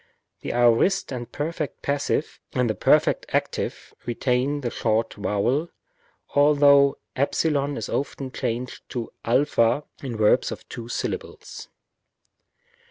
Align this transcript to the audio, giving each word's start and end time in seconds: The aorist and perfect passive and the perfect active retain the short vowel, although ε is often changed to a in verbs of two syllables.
The 0.39 0.51
aorist 0.53 1.11
and 1.11 1.31
perfect 1.31 1.83
passive 1.83 2.39
and 2.53 2.67
the 2.67 2.73
perfect 2.73 3.27
active 3.33 3.93
retain 4.07 4.61
the 4.61 4.71
short 4.71 5.13
vowel, 5.13 5.69
although 6.33 6.97
ε 7.15 7.27
is 7.77 7.87
often 7.87 8.31
changed 8.31 8.89
to 8.89 9.11
a 9.23 9.45
in 10.01 10.17
verbs 10.17 10.51
of 10.51 10.67
two 10.69 10.87
syllables. 10.89 11.69